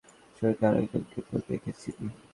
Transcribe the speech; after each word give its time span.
ছবিতে 0.37 0.63
আরেক 0.69 0.85
জনকে 0.91 1.19
তো 1.27 1.35
দেখিসিনি। 1.47 2.07